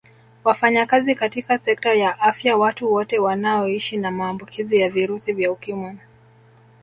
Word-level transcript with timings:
Wafanyakazi 0.43 1.15
katika 1.15 1.57
sekta 1.59 1.93
ya 1.93 2.19
afya 2.19 2.57
Watu 2.57 2.93
wote 2.93 3.19
wanaoishi 3.19 3.97
na 3.97 4.11
maambukizi 4.11 4.77
ya 4.77 4.89
virusi 4.89 5.33
vya 5.33 5.51
Ukimwi 5.51 5.97